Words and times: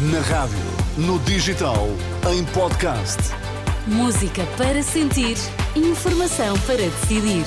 Na 0.00 0.20
rádio, 0.20 0.56
no 0.96 1.18
digital, 1.18 1.86
em 2.32 2.42
podcast. 2.54 3.18
Música 3.86 4.46
para 4.56 4.82
sentir, 4.82 5.36
informação 5.76 6.58
para 6.60 6.78
decidir. 6.78 7.44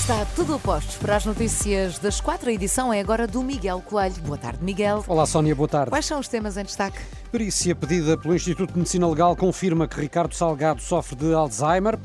Está 0.00 0.26
tudo 0.34 0.54
a 0.54 0.58
postos 0.58 0.96
para 0.96 1.14
as 1.14 1.24
notícias 1.24 2.00
das 2.00 2.20
quatro. 2.20 2.50
A 2.50 2.52
edição 2.52 2.92
é 2.92 2.98
agora 2.98 3.28
do 3.28 3.40
Miguel 3.40 3.80
Coelho. 3.80 4.20
Boa 4.22 4.36
tarde, 4.36 4.58
Miguel. 4.60 5.04
Olá, 5.06 5.26
Sónia, 5.26 5.54
boa 5.54 5.68
tarde. 5.68 5.90
Quais 5.90 6.04
são 6.04 6.18
os 6.18 6.26
temas 6.26 6.56
em 6.56 6.64
destaque? 6.64 6.98
Perícia 7.30 7.74
pedida 7.74 8.18
pelo 8.18 8.34
Instituto 8.34 8.72
de 8.72 8.78
Medicina 8.78 9.08
Legal 9.08 9.36
confirma 9.36 9.86
que 9.86 10.00
Ricardo 10.00 10.34
Salgado 10.34 10.82
sofre 10.82 11.14
de 11.14 11.32
Alzheimer. 11.32 11.98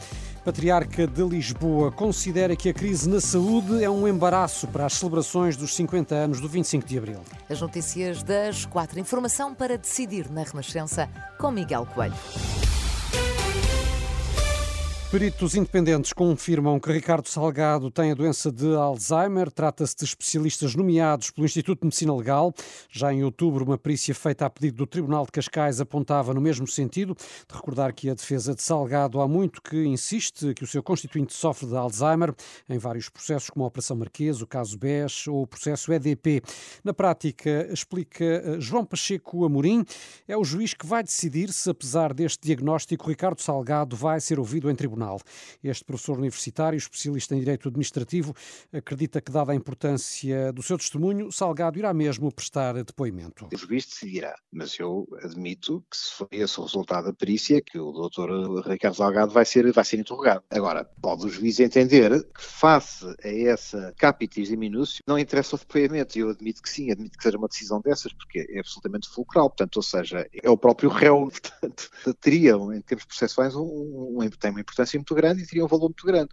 Patriarca 0.44 1.06
de 1.06 1.24
Lisboa 1.24 1.92
considera 1.92 2.56
que 2.56 2.70
a 2.70 2.74
crise 2.74 3.10
na 3.10 3.20
saúde 3.20 3.84
é 3.84 3.90
um 3.90 4.08
embaraço 4.08 4.68
para 4.68 4.86
as 4.86 4.94
celebrações 4.94 5.58
dos 5.58 5.76
50 5.76 6.16
anos 6.16 6.40
do 6.40 6.48
25 6.48 6.86
de 6.86 6.98
Abril. 6.98 7.20
As 7.50 7.62
notícias 7.62 8.24
das 8.24 8.66
quatro. 8.66 9.00
Informação 9.00 9.54
para 9.54 9.78
decidir 9.78 10.30
na 10.32 10.44
Renascença 10.44 11.10
com 11.38 11.52
Miguel 11.52 11.86
Coelho. 11.94 12.16
Peritos 15.12 15.56
independentes 15.56 16.14
confirmam 16.14 16.80
que 16.80 16.92
Ricardo 16.92 17.28
Salgado 17.28 17.90
tem 17.90 18.12
a 18.12 18.14
doença 18.14 18.52
de 18.52 18.76
Alzheimer. 18.76 19.50
Trata-se 19.50 19.96
de 19.96 20.04
especialistas 20.04 20.76
nomeados 20.76 21.32
pelo 21.32 21.48
Instituto 21.48 21.80
de 21.80 21.88
Medicina 21.88 22.16
Legal. 22.16 22.54
Já 22.92 23.12
em 23.12 23.24
outubro, 23.24 23.66
uma 23.66 23.76
perícia 23.76 24.14
feita 24.14 24.46
a 24.46 24.50
pedido 24.52 24.78
do 24.78 24.86
Tribunal 24.86 25.26
de 25.26 25.32
Cascais 25.32 25.82
apontava 25.82 26.32
no 26.32 26.40
mesmo 26.40 26.68
sentido. 26.68 27.16
De 27.16 27.56
recordar 27.56 27.92
que 27.92 28.08
a 28.08 28.14
defesa 28.14 28.54
de 28.54 28.62
Salgado 28.62 29.20
há 29.20 29.28
muito 29.28 29.64
que 29.64 29.84
insiste 29.84 30.54
que 30.54 30.64
o 30.64 30.68
seu 30.68 30.84
constituinte 30.84 31.34
sofre 31.34 31.66
de 31.66 31.76
Alzheimer 31.76 32.32
em 32.70 32.78
vários 32.78 33.10
processos, 33.10 33.50
como 33.50 33.66
a 33.66 33.68
Operação 33.68 33.98
Marquês, 33.98 34.44
o 34.44 34.48
caso 34.48 34.78
BES 34.78 35.26
ou 35.26 35.42
o 35.42 35.48
processo 35.48 35.92
EDP. 35.92 36.44
Na 36.84 36.94
prática, 36.94 37.68
explica 37.74 38.24
eh, 38.24 38.58
João 38.60 38.86
Pacheco 38.86 39.44
Amorim, 39.44 39.84
é 40.28 40.38
o 40.38 40.44
juiz 40.44 40.76
que 40.76 40.86
vai 40.86 41.02
decidir 41.02 41.52
se, 41.52 41.68
apesar 41.68 42.14
deste 42.14 42.46
diagnóstico, 42.46 43.10
Ricardo 43.10 43.42
Salgado 43.42 43.96
vai 43.96 44.22
ser 44.22 44.38
ouvido 44.38 44.70
em 44.70 44.76
tribunal. 44.76 44.99
Tribunal. 45.00 45.20
Este 45.64 45.86
professor 45.86 46.18
universitário, 46.18 46.78
especialista 46.78 47.36
em 47.36 47.40
Direito 47.40 47.70
Administrativo, 47.70 48.36
acredita 48.74 49.22
que, 49.22 49.32
dada 49.32 49.54
a 49.54 49.56
importância 49.56 50.52
do 50.52 50.62
seu 50.62 50.78
testemunho, 50.78 51.32
Salgado 51.32 51.80
irá 51.80 51.94
mesmo 51.94 52.32
prestar 52.32 52.74
depoimento. 52.84 53.48
O 53.54 53.58
juiz 53.58 53.86
decidirá, 53.86 54.36
mas 54.52 54.78
eu 54.78 55.08
admito 55.24 55.84
que 55.90 55.98
se 55.98 56.14
for 56.14 56.28
esse 56.32 56.60
o 56.60 56.64
resultado 56.64 57.06
da 57.06 57.14
perícia, 57.14 57.62
que 57.62 57.80
o 57.80 57.92
doutor 57.92 58.68
Ricardo 58.68 58.96
Salgado 58.96 59.32
vai 59.32 59.46
ser, 59.46 59.72
vai 59.72 59.86
ser 59.86 60.00
interrogado. 60.00 60.44
Agora, 60.50 60.84
pode 61.02 61.26
o 61.26 61.30
juiz 61.30 61.60
entender 61.60 62.24
que, 62.24 62.44
face 62.44 63.06
a 63.24 63.30
essa 63.30 63.94
capitis 63.98 64.50
minúcio, 64.50 65.04
não 65.08 65.18
interessa 65.18 65.56
o 65.56 65.60
depoimento. 65.60 66.18
Eu 66.18 66.30
admito 66.30 66.62
que 66.62 66.70
sim, 66.70 66.92
admito 66.92 67.18
que 67.18 67.24
seja 67.24 67.38
uma 67.38 67.48
decisão 67.48 67.80
dessas, 67.80 68.12
porque 68.14 68.46
é 68.50 68.60
absolutamente 68.60 69.08
fulcral. 69.08 69.50
Portanto, 69.50 69.78
ou 69.78 69.84
seja, 69.84 70.28
é 70.34 70.50
o 70.50 70.58
próprio 70.58 70.90
réu, 70.90 71.30
portanto, 71.32 71.90
teria, 72.20 72.54
em 72.54 72.82
termos 72.82 73.06
processuais, 73.06 73.56
um, 73.56 74.20
um, 74.20 74.30
tem 74.40 74.52
uma 74.52 74.62
importância 74.62 74.89
muito 74.98 75.16
grande 75.16 75.44
e 75.44 75.46
teria 75.46 75.64
um 75.64 75.68
valor 75.68 75.90
muito 75.90 76.06
grande. 76.06 76.30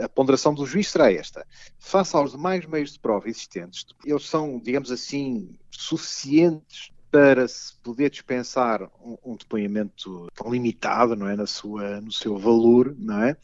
A 0.00 0.08
ponderação 0.08 0.54
do 0.54 0.66
juiz 0.66 0.88
será 0.88 1.12
esta. 1.12 1.46
Face 1.78 2.14
aos 2.16 2.32
demais 2.32 2.64
meios 2.66 2.92
de 2.92 2.98
prova 2.98 3.28
existentes, 3.28 3.86
eles 4.04 4.28
são, 4.28 4.58
digamos 4.58 4.90
assim, 4.90 5.58
suficientes 5.70 6.90
para 7.10 7.46
se 7.48 7.74
poder 7.82 8.10
dispensar 8.10 8.82
um, 9.02 9.16
um 9.24 9.36
depoimento 9.36 10.26
tão 10.34 10.50
limitado, 10.50 11.16
não 11.16 11.28
é, 11.28 11.36
na 11.36 11.46
sua, 11.46 12.00
no 12.00 12.12
seu 12.12 12.36
valor, 12.36 12.94
não 12.98 13.22
é? 13.22 13.36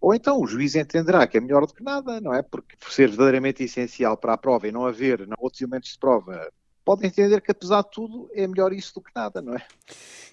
Ou 0.00 0.14
então 0.14 0.40
o 0.40 0.46
juiz 0.46 0.74
entenderá 0.74 1.26
que 1.26 1.38
é 1.38 1.40
melhor 1.40 1.66
do 1.66 1.72
que 1.72 1.82
nada, 1.82 2.20
não 2.20 2.34
é? 2.34 2.42
Porque 2.42 2.76
por 2.76 2.92
ser 2.92 3.08
verdadeiramente 3.08 3.62
essencial 3.62 4.16
para 4.16 4.34
a 4.34 4.38
prova 4.38 4.68
e 4.68 4.72
não 4.72 4.84
haver 4.84 5.26
não, 5.26 5.36
outros 5.38 5.62
elementos 5.62 5.92
de 5.92 5.98
prova 5.98 6.52
pode 6.84 7.06
entender 7.06 7.40
que, 7.40 7.50
apesar 7.50 7.82
de 7.82 7.90
tudo, 7.90 8.28
é 8.34 8.46
melhor 8.46 8.72
isso 8.72 8.94
do 8.94 9.00
que 9.00 9.10
nada, 9.14 9.40
não 9.40 9.54
é? 9.54 9.62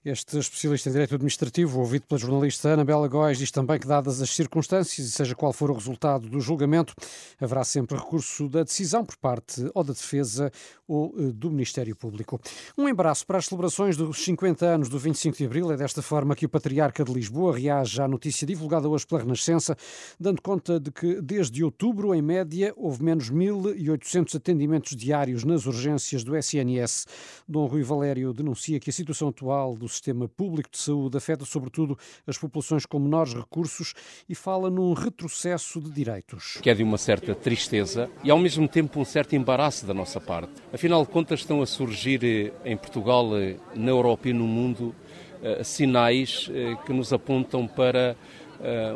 Este 0.03 0.39
especialista 0.39 0.89
em 0.89 0.94
Direito 0.94 1.13
Administrativo, 1.13 1.79
ouvido 1.79 2.07
pela 2.07 2.19
jornalista 2.19 2.69
Ana 2.69 2.84
Bela 2.84 3.07
Góes, 3.07 3.38
diz 3.38 3.51
também 3.51 3.79
que, 3.79 3.85
dadas 3.85 4.19
as 4.19 4.31
circunstâncias 4.31 5.07
e 5.07 5.12
seja 5.12 5.35
qual 5.35 5.53
for 5.53 5.69
o 5.69 5.75
resultado 5.75 6.28
do 6.28 6.39
julgamento, 6.39 6.95
haverá 7.39 7.63
sempre 7.63 7.95
recurso 7.95 8.50
da 8.50 8.63
decisão 8.63 9.06
por 9.06 9.16
parte 9.17 9.69
ou 9.75 9.84
da 9.84 9.94
defesa 9.94 10.51
ou 10.88 11.13
eh, 11.17 11.31
do 11.31 11.51
Ministério 11.51 11.95
Público. 11.95 12.41
Um 12.75 12.89
embaraço 12.89 13.28
para 13.28 13.38
as 13.38 13.45
celebrações 13.45 13.95
dos 13.95 14.23
50 14.23 14.66
anos 14.66 14.89
do 14.89 14.97
25 14.97 15.38
de 15.38 15.45
Abril. 15.45 15.72
É 15.72 15.78
desta 15.78 16.01
forma 16.01 16.35
que 16.35 16.47
o 16.47 16.50
Patriarca 16.50 17.03
de 17.03 17.13
Lisboa 17.13 17.56
reage 17.56 18.01
à 18.01 18.07
notícia 18.07 18.47
divulgada 18.47 18.89
hoje 18.89 19.06
pela 19.06 19.22
Renascença, 19.22 19.78
dando 20.19 20.41
conta 20.41 20.79
de 20.79 20.89
que, 20.89 21.22
desde 21.22 21.63
outubro, 21.63 22.16
em 22.16 22.23
média, 22.23 22.73
houve 22.75 23.03
menos 23.03 23.29
1.800 23.29 24.35
atendimentos 24.35 24.95
diários 24.95 25.44
nas 25.44 25.68
urgências 25.68 26.23
do 26.23 26.35
SNS. 26.41 27.07
Dom 27.47 27.66
Rui 27.66 27.84
Valério 27.84 28.34
denuncia 28.34 28.79
que 28.79 28.90
a 28.90 28.94
situação 28.94 29.29
atual 29.29 29.75
do 29.75 29.88
sistema 29.88 30.28
público 30.28 30.69
de 30.69 30.78
saúde 30.78 31.18
afeta 31.18 31.46
sobretudo 31.46 31.97
as 32.28 32.38
populações 32.38 32.85
com 32.85 33.00
menores 33.00 33.34
recursos 33.34 33.94
e 34.28 34.35
fala 34.35 34.69
num 34.69 34.94
retrocesso 34.94 35.80
de 35.80 35.91
direitos. 35.91 36.57
Que 36.62 36.69
é 36.69 36.74
de 36.74 36.84
uma 36.84 36.97
certa 36.97 37.34
tristeza 37.34 38.09
e 38.24 38.31
ao 38.31 38.38
mesmo 38.38 38.68
tempo 38.68 39.00
um 39.00 39.06
certo 39.06 39.35
embaraço 39.35 39.85
da 39.85 39.94
nossa 39.94 40.19
parte. 40.19 40.51
Afinal 40.74 41.03
de 41.03 41.09
contas 41.09 41.41
estão 41.41 41.62
a 41.62 41.66
surgir 41.66 42.24
eh, 42.24 42.51
em 42.66 42.78
Portugal, 42.78 43.38
eh, 43.38 43.56
na 43.75 43.91
Europa 43.91 44.30
e 44.30 44.34
no 44.34 44.47
mundo 44.47 44.96
eh, 45.44 45.63
sinais 45.63 46.50
que 46.85 46.94
nos 46.94 47.12
apontam 47.12 47.68
para 47.68 48.16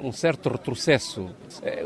um 0.04 0.12
certo 0.12 0.48
retrocesso. 0.48 1.28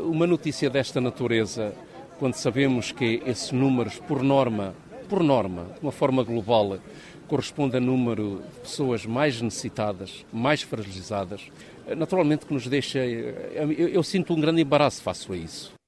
Uma 0.02 0.26
notícia 0.26 0.68
desta 0.68 1.00
natureza, 1.00 1.74
quando 2.18 2.34
sabemos 2.34 2.92
que 2.92 3.22
esses 3.24 3.52
números, 3.52 3.98
por 3.98 4.22
norma, 4.22 4.74
por 5.10 5.24
norma, 5.24 5.66
de 5.74 5.82
uma 5.82 5.90
forma 5.90 6.22
global, 6.22 6.78
corresponde 7.26 7.76
a 7.76 7.80
número 7.80 8.40
de 8.54 8.60
pessoas 8.60 9.04
mais 9.04 9.42
necessitadas, 9.42 10.24
mais 10.32 10.62
fragilizadas, 10.62 11.50
naturalmente 11.96 12.46
que 12.46 12.54
nos 12.54 12.68
deixa. 12.68 13.00
Eu, 13.00 13.72
eu 13.72 14.02
sinto 14.04 14.32
um 14.32 14.40
grande 14.40 14.62
embaraço 14.62 15.02
face 15.02 15.30
a 15.30 15.36
isso. 15.36 15.79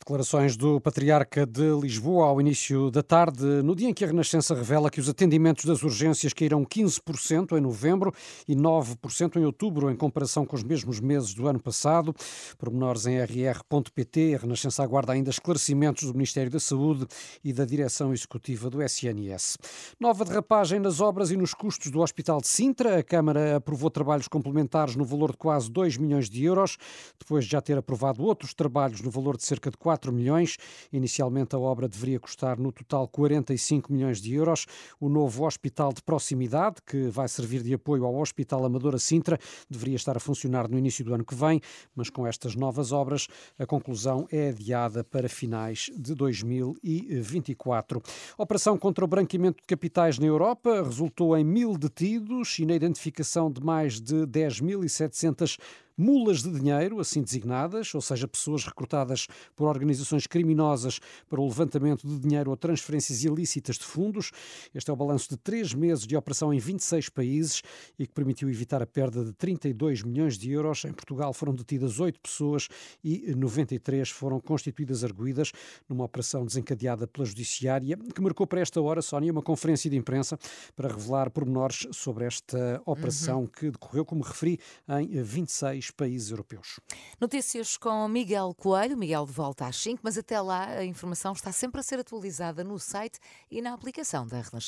Declarações 0.00 0.56
do 0.56 0.80
Patriarca 0.80 1.44
de 1.44 1.78
Lisboa 1.78 2.24
ao 2.24 2.40
início 2.40 2.90
da 2.90 3.02
tarde, 3.02 3.44
no 3.62 3.76
dia 3.76 3.86
em 3.86 3.92
que 3.92 4.02
a 4.02 4.06
Renascença 4.06 4.54
revela 4.54 4.90
que 4.90 4.98
os 4.98 5.10
atendimentos 5.10 5.66
das 5.66 5.82
urgências 5.82 6.32
caíram 6.32 6.64
15% 6.64 7.56
em 7.56 7.60
novembro 7.60 8.10
e 8.48 8.56
9% 8.56 9.36
em 9.36 9.44
outubro, 9.44 9.90
em 9.90 9.94
comparação 9.94 10.46
com 10.46 10.56
os 10.56 10.62
mesmos 10.62 11.00
meses 11.00 11.34
do 11.34 11.46
ano 11.46 11.60
passado. 11.60 12.14
Pormenores 12.56 13.04
em 13.04 13.20
rr.pt. 13.20 14.36
A 14.36 14.38
Renascença 14.38 14.82
aguarda 14.82 15.12
ainda 15.12 15.28
esclarecimentos 15.28 16.04
do 16.04 16.14
Ministério 16.14 16.50
da 16.50 16.58
Saúde 16.58 17.06
e 17.44 17.52
da 17.52 17.66
Direção 17.66 18.10
Executiva 18.10 18.70
do 18.70 18.82
SNS. 18.82 19.58
Nova 20.00 20.24
derrapagem 20.24 20.80
nas 20.80 21.02
obras 21.02 21.30
e 21.30 21.36
nos 21.36 21.52
custos 21.52 21.90
do 21.90 22.00
Hospital 22.00 22.40
de 22.40 22.48
Sintra. 22.48 22.98
A 22.98 23.02
Câmara 23.02 23.56
aprovou 23.56 23.90
trabalhos 23.90 24.28
complementares 24.28 24.96
no 24.96 25.04
valor 25.04 25.32
de 25.32 25.36
quase 25.36 25.70
2 25.70 25.98
milhões 25.98 26.30
de 26.30 26.42
euros, 26.42 26.78
depois 27.18 27.44
de 27.44 27.50
já 27.50 27.60
ter 27.60 27.76
aprovado 27.76 28.24
outros 28.24 28.54
trabalhos 28.54 29.02
no 29.02 29.10
valor 29.10 29.36
de 29.36 29.44
cerca 29.44 29.70
de 29.70 29.76
4 29.76 29.89
4 29.90 30.12
milhões. 30.12 30.56
Inicialmente 30.92 31.56
a 31.56 31.58
obra 31.58 31.88
deveria 31.88 32.20
custar 32.20 32.60
no 32.60 32.70
total 32.70 33.08
45 33.08 33.92
milhões 33.92 34.20
de 34.20 34.32
euros. 34.32 34.66
O 35.00 35.08
novo 35.08 35.44
hospital 35.44 35.92
de 35.92 36.00
proximidade, 36.00 36.76
que 36.86 37.08
vai 37.08 37.26
servir 37.26 37.60
de 37.60 37.74
apoio 37.74 38.04
ao 38.04 38.14
Hospital 38.14 38.64
Amadora 38.64 38.98
Sintra, 38.98 39.36
deveria 39.68 39.96
estar 39.96 40.16
a 40.16 40.20
funcionar 40.20 40.68
no 40.68 40.78
início 40.78 41.04
do 41.04 41.12
ano 41.12 41.24
que 41.24 41.34
vem, 41.34 41.60
mas 41.92 42.08
com 42.08 42.24
estas 42.24 42.54
novas 42.54 42.92
obras 42.92 43.26
a 43.58 43.66
conclusão 43.66 44.28
é 44.30 44.50
adiada 44.50 45.02
para 45.02 45.28
finais 45.28 45.90
de 45.98 46.14
2024. 46.14 48.00
Operação 48.38 48.78
contra 48.78 49.04
o 49.04 49.08
branqueamento 49.08 49.60
de 49.60 49.66
capitais 49.66 50.20
na 50.20 50.26
Europa 50.26 50.84
resultou 50.84 51.36
em 51.36 51.42
mil 51.42 51.76
detidos 51.76 52.60
e 52.60 52.64
na 52.64 52.76
identificação 52.76 53.50
de 53.50 53.60
mais 53.60 54.00
de 54.00 54.24
10.700 54.24 55.58
mulas 56.00 56.42
de 56.42 56.50
dinheiro, 56.50 56.98
assim 56.98 57.22
designadas, 57.22 57.94
ou 57.94 58.00
seja, 58.00 58.26
pessoas 58.26 58.64
recrutadas 58.64 59.26
por 59.54 59.68
organizações 59.68 60.26
criminosas 60.26 60.98
para 61.28 61.40
o 61.40 61.44
levantamento 61.46 62.08
de 62.08 62.18
dinheiro 62.18 62.50
ou 62.50 62.56
transferências 62.56 63.22
ilícitas 63.22 63.76
de 63.76 63.84
fundos. 63.84 64.30
Este 64.74 64.90
é 64.90 64.92
o 64.92 64.96
balanço 64.96 65.28
de 65.28 65.36
três 65.36 65.74
meses 65.74 66.06
de 66.06 66.16
operação 66.16 66.54
em 66.54 66.58
26 66.58 67.10
países 67.10 67.62
e 67.98 68.06
que 68.06 68.14
permitiu 68.14 68.48
evitar 68.48 68.80
a 68.80 68.86
perda 68.86 69.22
de 69.22 69.32
32 69.34 70.02
milhões 70.02 70.38
de 70.38 70.50
euros. 70.50 70.86
Em 70.86 70.92
Portugal 70.92 71.34
foram 71.34 71.54
detidas 71.54 72.00
oito 72.00 72.18
pessoas 72.18 72.68
e 73.04 73.34
93 73.34 74.08
foram 74.08 74.40
constituídas 74.40 75.04
arguídas 75.04 75.52
numa 75.86 76.04
operação 76.04 76.46
desencadeada 76.46 77.06
pela 77.06 77.26
Judiciária, 77.26 77.96
que 77.96 78.20
marcou 78.22 78.46
para 78.46 78.60
esta 78.60 78.80
hora, 78.80 79.02
Sónia, 79.02 79.30
uma 79.30 79.42
conferência 79.42 79.90
de 79.90 79.96
imprensa 79.96 80.38
para 80.74 80.88
revelar 80.88 81.30
pormenores 81.30 81.86
sobre 81.92 82.24
esta 82.24 82.80
operação 82.86 83.40
uhum. 83.40 83.46
que 83.46 83.70
decorreu, 83.70 84.04
como 84.04 84.22
referi, 84.22 84.58
em 84.88 85.22
26 85.22 85.89
países 85.92 86.30
europeus. 86.30 86.80
Notícias 87.20 87.76
com 87.76 88.06
Miguel 88.08 88.54
Coelho, 88.54 88.96
Miguel 88.96 89.26
de 89.26 89.32
volta 89.32 89.66
às 89.66 89.76
5, 89.76 90.00
mas 90.02 90.16
até 90.16 90.40
lá 90.40 90.66
a 90.66 90.84
informação 90.84 91.32
está 91.32 91.52
sempre 91.52 91.80
a 91.80 91.82
ser 91.82 91.98
atualizada 91.98 92.62
no 92.62 92.78
site 92.78 93.18
e 93.50 93.60
na 93.62 93.72
aplicação 93.72 94.26
da 94.26 94.36
Renascença. 94.36 94.60